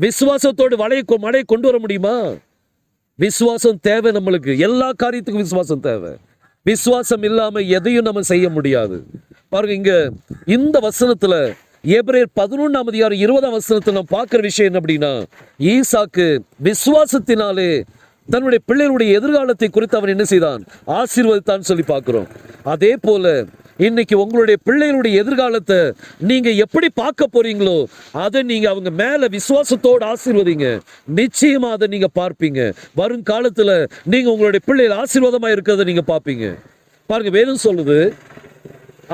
விசுவாசத்தோடு 0.00 0.76
மழையை 0.76 1.04
கொ- 1.08 1.18
மழையை 1.18 1.42
கொண்டு 1.46 1.66
வர 1.66 1.78
முடியுமா? 1.78 2.30
விசுவாசம் 3.14 3.78
தேவை 3.80 4.12
நம்மளுக்கு. 4.12 4.58
எல்லா 4.58 4.92
காரியத்துக்கும் 5.02 5.36
விசுவாசம் 5.36 5.80
தேவை. 5.80 6.16
விசுவாசம் 6.62 7.22
இல்லாமல் 7.22 7.66
எதையும் 7.66 8.04
நம்ம 8.04 8.22
செய்ய 8.22 8.48
முடியாது. 8.48 9.06
பாருங்க 9.48 9.74
இங்க 9.74 10.10
இந்த 10.46 10.78
வசனத்தில் 10.78 11.54
எபிரேயர் 11.84 12.26
பதினொன்றாம் 12.40 12.86
அதிகாரம் 12.86 13.18
இருபதாம் 13.18 13.50
வசனத்தில் 13.50 13.94
நம்ம 13.94 14.24
பார்க்குற 14.24 14.40
விஷயம் 14.40 14.74
என்ன 14.74 14.84
அப்படின்னா 14.84 15.24
ஈசாக்கு 15.58 16.38
விசுவாசத்தினாலே 16.64 17.82
தன்னுடைய 18.30 18.64
பிள்ளைகளுடைய 18.68 19.12
எதிர்காலத்தை 19.12 19.68
குறித்து 19.68 19.96
அவன் 19.96 20.10
என்ன 20.10 20.24
செய்தான்? 20.24 20.64
ஆசீர்வதித்தான் 20.86 21.60
சொல்லி 21.60 21.82
பார்க்குறோம். 21.86 22.26
அதே 22.62 22.96
போல 23.00 23.44
இன்னைக்கு 23.84 24.14
உங்களுடைய 24.22 24.56
பிள்ளைகளுடைய 24.66 25.14
எதிர்காலத்தை 25.22 25.78
நீங்க 26.28 26.50
எப்படி 26.64 26.88
பார்க்க 27.00 27.26
போறீங்களோ 27.32 27.74
அதை 28.24 28.40
நீங்க 28.50 28.66
அவங்க 28.68 28.90
மேல 28.90 29.28
விசுவாசத்தோடு 29.34 30.04
ஆசீர்வதிங்க. 30.12 30.68
நிச்சயமா 31.18 31.70
அதை 31.76 31.86
நீங்க 31.94 32.08
பார்ப்பீங்க. 32.20 32.60
வரும் 32.94 33.26
காலத்துல 33.32 33.70
நீங்க 34.12 34.30
உங்களுடைய 34.34 34.62
பிள்ளைகள் 34.68 35.00
ஆசீர்வாதமா 35.02 35.50
இருக்கிறத 35.54 35.86
நீங்க 35.90 36.04
பார்ப்பீங்க. 36.12 36.46
பாருங்க 37.06 37.32
வேணும் 37.38 37.64
சொல்லுது 37.66 37.98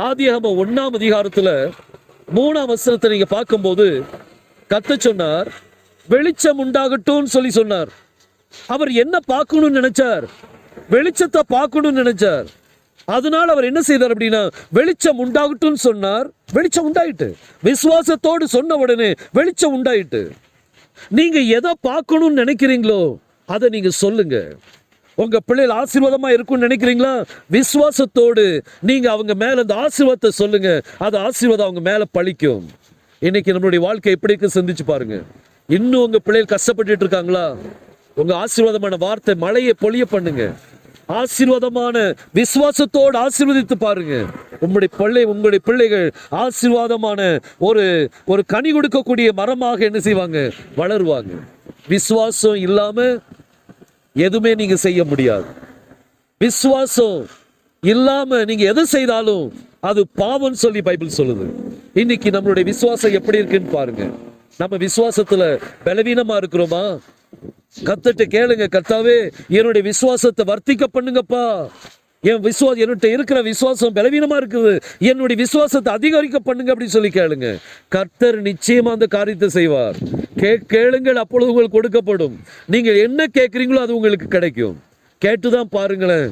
ஆதியாகம 0.07 0.55
ஒன்னாம் 0.63 0.97
அதிகாரத்துல 1.01 1.51
மூணாம் 2.29 2.71
வசனத்தை 2.75 3.11
நீங்க 3.11 3.29
பார்க்கும்போது 3.37 3.87
கத்த 4.71 4.93
சொன்னார் 4.99 5.49
வெளிச்சம் 6.09 6.61
உண்டாகட்டும் 6.65 7.33
சொல்லி 7.35 7.51
சொன்னார். 7.51 7.91
அவர் 8.75 8.91
என்ன 9.03 9.17
பார்க்கணும்னு 9.27 9.79
நினைச்சார்? 9.81 10.25
வெளிச்சத்தை 10.91 11.41
பார்க்கணும்னு 11.57 12.01
நினைச்சார். 12.03 12.49
அதனால 13.05 13.53
அவர் 13.53 13.65
என்ன 13.65 13.81
செய்தார் 13.81 14.13
அப்படின்னா 14.13 14.53
வெளிச்சம் 14.71 15.21
உண்டாகட்டும்னு 15.25 15.83
சொன்னார். 15.89 16.31
வெளிச்சம் 16.53 16.93
உண்டாயிட்டு. 16.93 17.33
விசுவாசத்தோடு 17.65 18.45
சொன்ன 18.45 18.75
உடனே 18.75 19.13
வெளிச்சம் 19.33 19.75
உண்டாயிட்டு. 19.77 20.31
நீங்க 21.09 21.39
எதை 21.39 21.73
பார்க்கணும்னு 21.81 22.45
நினைக்கிறீங்களோ 22.45 23.17
அதை 23.45 23.69
நீங்க 23.69 23.89
சொல்லுங்க. 23.89 24.55
உங்க 25.15 25.41
பிள்ளைகள் 25.47 25.77
ஆசீர்வாதமா 25.77 26.29
இருக்கும்னு 26.29 26.67
நினைக்கிறீங்களா? 26.67 27.25
விசுவாசத்தோடு 27.51 28.61
நீங்க 28.81 29.11
அவங்க 29.11 29.35
மேல 29.35 29.61
அந்த 29.61 29.75
ஆசீர்வாதத்தை 29.75 30.29
சொல்லுங்க. 30.29 30.83
அது 30.99 31.19
ஆசீர்வாதம் 31.19 31.67
அவங்க 31.69 31.91
மேல 31.91 32.05
பழிக்கும். 32.19 32.67
இன்னைக்கு 33.19 33.53
நம்மளுடைய 33.53 33.77
வாழ்க்கை 33.77 34.13
எப்படி 34.13 34.35
இருக்கு 34.35 34.61
சிந்திச்சு 34.61 34.87
பாருங்க. 34.87 35.23
இன்னும் 35.67 36.03
உங்க 36.03 36.19
பிள்ளைகள் 36.19 36.59
கஷ்டப்பட்டுட்டு 36.59 37.05
இருக்காங்களா? 37.07 37.57
உங்க 38.15 38.45
ஆசீர்வாதமான 38.45 38.99
வார்த்தை 38.99 39.35
மழையை 39.35 39.75
பொழிய 39.81 40.03
பண்ணுங்க. 40.03 40.55
ஆசீர்வாதமான 41.09 42.17
விசுவாசத்தோடு 42.35 43.27
ஆசீர்வதித்து 43.27 43.75
பாருங்க. 43.79 44.25
உங்களுடைய 44.61 44.97
பிள்ளை 44.97 45.25
உங்களுடைய 45.25 45.65
பிள்ளைகள் 45.65 46.13
ஆசீர்வாதமான 46.31 47.41
ஒரு 47.59 48.09
ஒரு 48.25 48.45
கனி 48.47 48.73
கொடுக்கக்கூடிய 48.73 49.31
மரமாக 49.31 49.85
என்ன 49.85 50.01
செய்வாங்க? 50.01 50.51
வளருவாங்க. 50.77 51.41
விசுவாசம் 51.89 52.55
இல்லாம 52.55 53.19
எதுவுமே 54.15 54.55
நீங்க 54.55 54.77
செய்ய 54.77 55.05
முடியாது. 55.05 55.45
விசுவாசம் 56.39 57.27
இல்லாம 57.81 58.45
நீங்க 58.45 58.65
எது 58.65 58.87
செய்தாலும் 58.87 59.53
அது 59.81 60.07
பாவம் 60.15 60.55
சொல்லி 60.55 60.83
பைபிள் 60.83 61.17
சொல்லுது. 61.17 61.51
இன்னைக்கு 61.95 62.31
நம்மளுடைய 62.31 62.65
விசுவாசம் 62.65 63.13
எப்படி 63.13 63.39
இருக்குன்னு 63.39 63.71
பாருங்க. 63.71 64.09
நம்ம 64.57 64.77
விசுவாசத்துல 64.77 65.61
பலவீனமா 65.85 66.43
இருக்கிறோமா? 66.43 66.99
கத்துட்டு 67.77 68.25
கேளுங்க 68.35 68.65
கர்த்தாவே 68.75 69.33
என்னுடைய 69.49 69.83
விசுவாசத்தை 69.89 70.45
வர்த்திக்க 70.53 70.85
பண்ணுங்கப்பா. 70.97 71.45
என் 72.21 72.41
விசுவாசம் 72.41 72.83
என்னட்ட 72.85 73.05
இருக்கிற 73.05 73.43
விசுவாசம் 73.43 73.95
பலவீனமா 73.95 74.37
இருக்குது. 74.41 74.73
என்னுடைய 74.99 75.43
விசுவாசத்தை 75.43 75.93
அதிகரிக்க 75.93 76.39
பண்ணுங்க 76.39 76.73
அப்படின்னு 76.73 76.97
சொல்லி 76.97 77.09
கேளுங்க. 77.09 77.49
கர்த்தர் 77.89 78.39
நிச்சயமா 78.43 78.91
அந்த 78.97 79.07
காரியத்தை 79.07 79.49
செய்வார். 79.49 79.97
கே 80.37 80.59
கேளுங்கள் 80.67 81.17
அப்பொழுது 81.17 81.51
உங்களுக்கு 81.53 81.79
கொடுக்கப்படும். 81.79 82.37
நீங்கள் 82.67 82.97
என்ன 82.97 83.27
கேட்குறீங்களோ 83.39 83.81
அது 83.87 83.95
உங்களுக்கு 83.95 84.29
கிடைக்கும். 84.29 84.83
கேட்டுதான் 85.23 85.73
பாருங்களேன். 85.79 86.29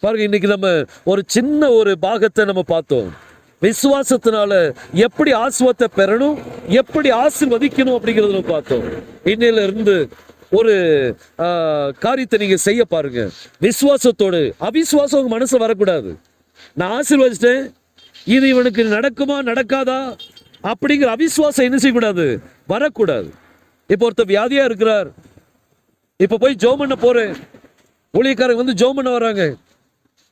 பாருங்க 0.00 0.22
இன்னைக்கு 0.22 0.48
நம்ம 0.48 0.68
ஒரு 1.04 1.22
சின்ன 1.26 1.70
ஒரு 1.70 1.98
பாகத்தை 1.98 2.44
நம்ம 2.44 2.62
பார்த்தோம். 2.62 3.08
விசுவாசத்தினால 3.62 4.74
எப்படி 4.92 5.32
ஆசுவத்தை 5.32 5.86
பெறணும் 5.96 6.36
எப்படி 6.66 7.10
ஆசிர்வதிக்கணும் 7.10 7.96
அப்படிங்கிறத 7.98 8.42
பார்த்தோம். 8.48 8.84
இன்னையில 9.24 9.62
இருந்து 9.62 10.08
ஒரு 10.50 10.74
காரியத்தை 12.04 12.38
நீங்க 12.42 12.56
செய்ய 12.66 12.82
பாருங்க. 12.84 13.22
விசுவாசத்தோடு. 13.66 14.40
அவிசுவாசம் 14.68 15.20
உங்க 15.22 15.32
மனசுல 15.36 15.64
வரக்கூடாது. 15.64 16.10
நான் 16.80 16.94
ஆசீர்வதிச்சிட்டேன். 16.98 17.62
இது 18.36 18.46
இவனுக்கு 18.54 18.84
நடக்குமா 18.96 19.36
நடக்காதா? 19.50 20.00
அப்படிங்கிற 20.70 21.08
அவிசுவாசம் 21.16 21.66
என்ன 21.68 21.78
செய்யக்கூடாது? 21.82 22.26
வரக்கூடாது. 22.72 23.28
இப்போ 23.92 24.04
ஒருத்தர் 24.08 24.32
வியாதியா 24.34 24.64
இருக்கிறார். 24.68 25.08
இப்ப 26.24 26.38
போய் 26.42 26.60
ஜோம் 26.62 26.80
பண்ண 26.82 26.94
போறேன். 27.04 27.32
ஊழியக்காரங்க 28.18 28.62
வந்து 28.62 28.78
ஜோம் 28.80 28.98
பண்ண 28.98 29.10
வராங்க. 29.18 29.44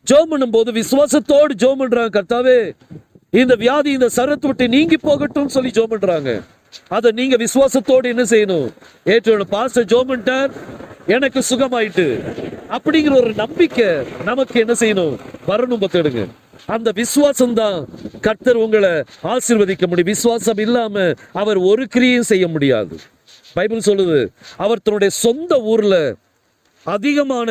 ஜோம் 0.06 0.30
பண்ணும்போது 0.32 0.70
விசுவாசத்தோடு 0.80 1.52
ஜோம் 1.62 1.80
பண்ணுறாங்க 1.82 2.10
கர்த்தாவே. 2.18 2.58
இந்த 3.40 3.54
வியாதி 3.62 3.90
இந்த 3.98 4.08
சரத்து 4.16 4.46
விட்டு 4.48 4.66
நீங்கி 4.74 4.96
போகட்டும் 4.96 5.54
சொல்லி 5.54 5.70
ஜோம் 5.78 5.92
பண்றாங்க. 5.94 6.30
அதை 6.88 7.10
நீங்க 7.10 7.36
விசுவாசத்தோடு 7.36 8.06
என்ன 8.14 8.22
செய்யணும்? 8.22 8.68
ஏற்றோட 9.04 9.40
பாஸ்டர் 9.40 9.84
ஜோமன்ட்டார் 9.84 10.50
எனக்கு 11.06 11.42
சுகமாயிட்டு. 11.50 12.06
அப்படிங்கிற 12.76 13.14
ஒரு 13.16 13.32
நம்பிக்கை 13.34 13.88
நமக்கு 14.24 14.60
என்ன 14.60 14.74
செய்யணும்? 14.80 15.14
வரணும் 15.46 15.82
பத்தெடுங்க 15.84 16.26
அந்த 16.66 16.90
விசுவாசம் 16.94 17.54
தான் 17.54 17.88
கர்த்தர் 18.20 18.56
உங்களை 18.56 18.90
ஆசிர்வதிக்க 19.22 19.84
முடியும். 19.86 20.12
விசுவாசம் 20.12 20.58
இல்லாம 20.58 21.14
அவர் 21.32 21.56
ஒரு 21.56 21.86
கிரியும் 21.94 22.28
செய்ய 22.30 22.48
முடியாது. 22.48 22.96
பைபிள் 23.54 23.86
சொல்லுது 23.86 24.28
அவர் 24.56 24.82
தன்னுடைய 24.82 25.14
சொந்த 25.14 25.60
ஊர்ல 25.60 26.14
அதிகமான 26.82 27.50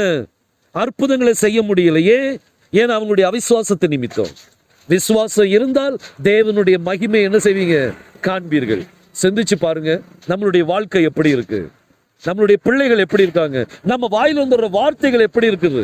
அற்புதங்களை 0.71 1.33
செய்ய 1.33 1.61
முடியலையே 1.61 2.19
ஏன் 2.71 2.93
அவங்களுடைய 2.95 3.25
அவிசுவாசத்தை 3.31 3.87
நிமித்தம்? 3.87 4.33
விசுவாசம் 4.87 5.47
இருந்தால் 5.47 5.95
தேவனுடைய 6.23 6.77
மகிமை 6.77 7.21
என்ன 7.21 7.37
செய்வீங்க? 7.37 7.77
காண்பீர்கள். 8.21 8.83
சிந்திச்சு 9.21 9.55
பாருங்க 9.65 9.91
நம்மளுடைய 10.29 10.63
வாழ்க்கை 10.71 11.03
எப்படி 11.03 11.29
இருக்கு? 11.29 11.59
நம்மளுடைய 12.23 12.57
பிள்ளைகள் 12.65 13.03
எப்படி 13.05 13.23
இருக்காங்க? 13.27 13.59
நம்ம 13.91 14.07
வாயில் 14.15 14.41
வந்துடுற 14.43 14.69
வார்த்தைகள் 14.69 15.27
எப்படி 15.27 15.47
இருக்குது? 15.51 15.83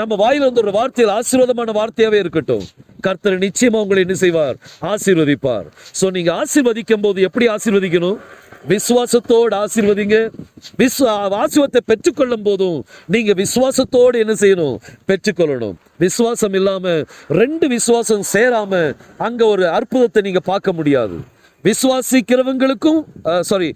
நம்ம 0.00 0.14
வாயில் 0.22 0.46
வந்துடுற 0.48 0.70
வார்த்தையில் 0.78 1.12
ஆசீர்வாதமான 1.18 1.70
வார்த்தையாவே 1.78 2.18
இருக்கட்டும். 2.24 2.64
கர்த்தர் 3.06 3.42
நிச்சயமா 3.46 3.78
உங்களை 3.84 4.02
என்ன 4.02 4.14
செய்வார்? 4.14 4.56
ஆசீர்வதிப்பார். 4.92 5.66
ஸோ 6.00 6.10
நீங்க 6.10 6.30
ஆசீர்வதிக்கும் 6.32 7.04
போது 7.06 7.20
எப்படி 7.28 7.46
ஆசீர்வதிக்கணும்? 7.48 8.18
விசுவாசத்தோடு 8.72 9.54
ஆசீர்வதிங்க. 9.64 10.16
விஸ்வ 10.80 11.06
ஆசீர்வத்தை 11.42 11.80
பெற்றுக்கொள்ளும் 11.90 12.44
போதும் 12.48 12.78
நீங்க 13.06 13.32
விசுவாசத்தோடு 13.42 14.16
என்ன 14.24 14.34
செய்யணும்? 14.42 14.76
பெற்றுக்கொள்ளணும். 15.08 15.76
விசுவாசம் 16.04 16.54
இல்லாம 16.60 16.94
ரெண்டு 17.28 17.68
விசுவாசம் 17.68 18.24
சேராம 18.32 18.82
அங்க 19.28 19.46
ஒரு 19.46 19.66
அற்புதத்தை 19.78 20.22
நீங்க 20.22 20.42
பார்க்க 20.50 20.78
முடியாது. 20.80 21.18
விசுவாசிக்கிறவங்களுக்கும் 21.66 23.00
சாரி 23.50 23.68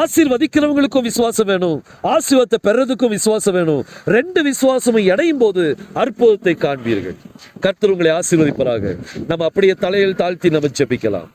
ஆசீர்வதிக்கிறவங்களுக்கும் 0.00 1.06
விசுவாசம் 1.08 1.48
வேணும். 1.50 1.78
ஆசீர்வாதத்தை 2.12 2.58
பெறதுக்கும் 2.66 3.12
விசுவாசம் 3.14 3.56
வேணும். 3.58 3.82
ரெண்டு 4.16 4.40
விசுவாசமும் 4.48 5.06
இடையும் 5.12 5.40
போது 5.42 5.62
அற்புதத்தை 6.02 6.54
காண்பீர்கள். 6.64 7.16
கர்த்தர் 7.64 7.92
உங்களை 7.94 8.10
ஆசீர்வதிப்பராக. 8.18 8.94
நம்ம 9.30 9.44
அப்படியே 9.48 9.74
தலையில் 9.84 10.18
தாழ்த்தி 10.20 10.50
நம்ம 10.56 10.70
ஜெபிக்கலாம். 10.80 11.28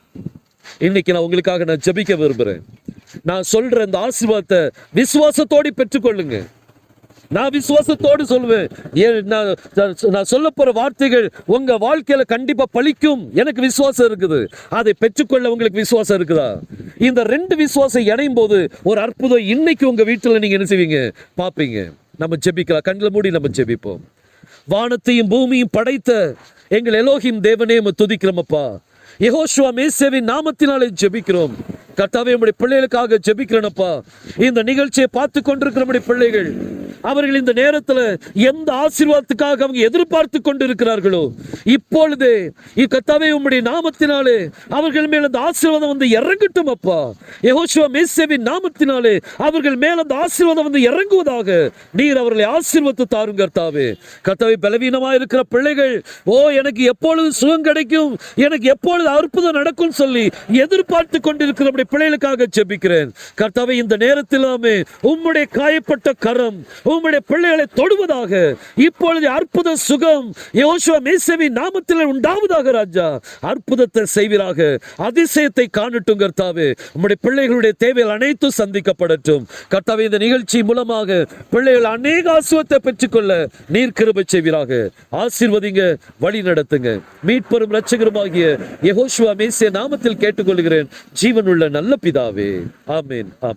இன்னைக்கு 0.88 1.14
நான் 1.16 1.26
உங்களுக்காக 1.28 1.66
நான் 1.72 1.84
ஜெபிக்க 1.88 2.16
விரும்புறேன். 2.22 2.62
நான் 3.30 3.50
சொல்ற 3.54 3.86
இந்த 3.90 4.00
ஆசீர்வாதத்தை 4.08 4.62
விசுவாசத்தோடு 5.00 5.72
பெற்றுக்கொள்ளுங்க. 5.80 6.40
நான் 7.30 7.54
விசுவாசத்தோடு 7.58 8.24
சொல்லுவேன் 8.30 8.68
ஏன் 8.94 9.26
நான் 9.26 9.56
நான் 10.10 10.24
சொல்ல 10.24 10.50
போற 10.50 10.72
வார்த்தைகள் 10.72 11.32
உங்க 11.46 11.78
வாழ்க்கையில 11.78 12.22
கண்டிப்பா 12.22 12.66
பழிக்கும். 12.74 13.34
எனக்கு 13.34 13.62
விசுவாசம் 13.62 14.08
இருக்குது. 14.10 14.48
அதை 14.70 14.94
பெற்றுக்கொள்ள 15.00 15.52
உங்களுக்கு 15.52 15.80
விசுவாசம் 15.80 16.18
இருக்குதா? 16.20 16.60
இந்த 16.98 17.24
ரெண்டு 17.24 17.56
விசுவாசம் 17.56 18.02
இணையும் 18.02 18.34
போது 18.34 18.70
ஒரு 18.84 19.02
அற்புதம் 19.02 19.38
இன்னைக்கு 19.38 19.88
உங்க 19.88 20.04
வீட்டில் 20.04 20.40
நீங்க 20.40 20.58
என்ன 20.58 20.68
செய்வீங்க? 20.70 21.14
பார்ப்பீங்க. 21.42 21.92
நம்ம 22.18 22.36
ஜெபிக்கலாம். 22.46 22.82
கண்ணில் 22.82 23.12
மூடி 23.12 23.30
நம்ம 23.30 23.50
ஜெபிப்போம். 23.58 24.00
வானத்தையும் 24.68 25.28
பூமியும் 25.28 25.70
படைத்த 25.72 26.36
எங்கள் 26.68 26.94
எலோகிம் 26.94 27.42
தேவனே 27.48 27.76
நம்ம 27.76 27.92
துதிக்கிறோமப்பா 28.04 28.78
யெகோஷுவா 29.20 29.70
மேசேவின் 29.80 30.30
நாமத்தினாலே 30.32 30.88
ஜெபிக்கிறோம். 31.02 31.52
கர்த்தாவே 31.98 32.32
நம்முடைய 32.34 32.56
பிள்ளைகளுக்காக 32.62 33.18
ஜெபிக்கிறேனப்பா 33.28 34.02
இந்த 34.38 34.64
நிகழ்ச்சியை 34.64 35.08
பார்த்து 35.12 35.42
கொண்டிருக்கிற 35.42 35.86
நம்முடைய 35.86 36.06
பிள்ளைகள் 36.08 36.50
அவர்கள் 37.12 37.40
இந்த 37.42 37.54
நேரத்துல 37.62 38.00
எந்த 38.50 38.70
ஆசீர்வாதத்துக்காக 38.84 39.64
அவங்க 39.66 39.80
எதிர்பார்த்து 39.90 40.40
கொண்டிருக்கிறார்களோ 40.42 41.24
இப்பொழுதே 41.76 42.36
கத்தாவே 42.94 43.30
உம்முடைய 43.36 43.62
நாமத்தினாலே 43.70 44.38
அவர்கள் 44.70 45.08
மேல் 45.14 45.28
அந்த 45.30 45.40
ஆசீர்வாதம் 45.48 45.92
வந்து 45.94 46.08
இறங்கட்டும் 46.20 46.72
அப்பா. 46.76 47.00
யெகோஷுவா 47.48 47.88
மேசேவின் 47.96 48.46
நாமத்தினாலே 48.52 49.16
அவர்கள் 49.48 49.78
மேல் 49.84 50.04
அந்த 50.04 50.16
ஆசீர்வாதம் 50.24 50.68
வந்து 50.68 50.82
இறங்குவதாக 50.90 51.50
நீர் 52.00 52.22
அவர்களை 52.24 52.46
ஆசீர்வத்து 52.56 53.06
தாருங்க 53.16 53.34
கர்த்தாவே. 53.42 53.88
கர்த்தாவே 54.28 54.56
பலவீனமா 54.66 55.10
இருக்கிற 55.18 55.42
பிள்ளைகள் 55.54 55.96
ஓ 56.34 56.36
எனக்கு 56.60 56.84
எப்பொழுது 56.92 57.30
சுகம் 57.40 57.66
கிடைக்கும் 57.68 58.12
எனக்கு 58.46 58.68
எப்பொழுது 58.74 59.10
அற்புதம் 59.10 59.58
நடக்கும் 59.60 59.96
சொல்லி 60.00 60.26
எதிர்பார்த்து 60.64 61.18
கொண்டிருக்கிற 61.22 61.70
நம்முடைய 61.70 61.88
பிள்ளைகளுக்காக 61.94 62.48
ஜெபிக்கிறேன். 62.58 63.10
கர்த்தாவே 63.42 63.76
இந்த 63.84 63.96
நேரத்திலாமே 64.06 64.76
உம்முடைய 65.12 65.46
காயப்பட்ட 65.60 66.14
கரம் 66.26 66.60
உம்முடைய 66.96 67.20
பிள்ளைகளை 67.28 67.66
தொடுவதாக. 67.76 68.56
இப்பொழுது 68.76 69.30
அற்புத 69.30 69.76
சுகம் 69.76 70.34
யோசுவா 70.54 71.00
மேசவின் 71.04 71.56
நாமத்தில் 71.56 72.06
உண்டாவதாக 72.14 72.72
ராஜா. 72.72 73.20
அற்புதத்தை 73.42 74.06
செய்வீராக. 74.06 74.80
அதிசயத்தை 74.98 75.66
காணட்டும் 75.72 76.20
கர்த்தாவே. 76.20 76.76
உம்முடைய 76.96 77.16
பிள்ளைகளுடைய 77.24 77.72
தேவைகள் 77.78 78.14
அனைத்தும் 78.14 78.52
சந்திக்கப்படட்டும். 78.58 79.44
கர்த்தாவே 79.70 80.00
இந்த 80.00 80.18
நிகழ்ச்சி 80.18 80.64
மூலமாக 80.64 81.28
பிள்ளைகள் 81.50 81.84
அநேக 81.84 82.40
ஆசுவத்தை 82.40 82.76
பெற்றுக்கொள்ள 82.76 83.48
நீர் 83.68 83.92
கிருபை 83.92 84.24
செய்வீராக. 84.28 84.90
ஆசீர்வதிங்க 85.12 85.96
வழி 86.20 86.42
நடத்துங்க. 86.42 87.02
மீட்பெரும் 87.22 87.72
இரட்சகருமாகிய 87.72 88.60
யெகோஷுவா 88.82 89.34
மேசிய 89.34 89.70
நாமத்தில் 89.74 90.22
கேட்டுக்கொள்கிறேன். 90.24 90.88
ஜீவனுள்ள 91.22 91.70
நல்ல 91.70 91.96
பிதாவே. 92.02 92.64
ஆமேன் 92.88 93.28
ஆமேன். 93.42 93.54